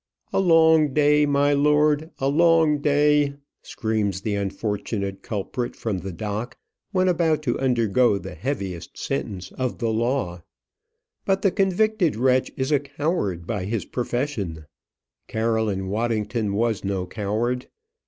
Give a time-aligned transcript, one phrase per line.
[0.33, 6.57] "A long day, my lord, a long day," screams the unfortunate culprit from the dock
[6.91, 10.41] when about to undergo the heaviest sentence of the law.
[11.23, 14.65] But the convicted wretch is a coward by his profession.
[15.27, 17.67] Caroline Waddington was no coward.